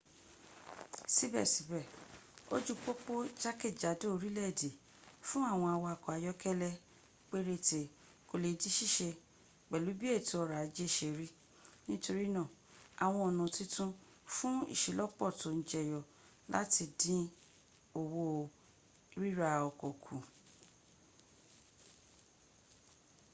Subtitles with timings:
[1.15, 1.89] síbẹ̀síbẹ̀
[2.55, 4.69] ojú pópó jákèjádò orílẹ̀-èdè
[5.27, 6.79] fún àwọn awakọ ayọ́kẹ́lẹ́
[7.29, 7.79] péréte
[8.27, 9.09] kò le di síse
[9.69, 11.27] pẹ̀lú bí ètò ọrọ̀ ajẹ́ sẹ rí
[11.87, 12.41] nítorínà
[13.05, 13.91] àwọn ọ̀nà titun
[14.35, 15.99] fùn ìselọ́pọ́ tó ń jẹyọ
[16.53, 17.23] láti dín
[17.99, 18.23] owó
[19.19, 20.15] ríra ọkọ̀ kù